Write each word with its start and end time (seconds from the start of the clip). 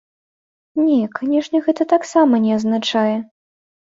Не, 0.85 0.95
канечне, 1.19 1.61
гэта 1.67 1.87
таксама 1.93 2.33
не 2.45 2.51
азначае. 2.57 3.15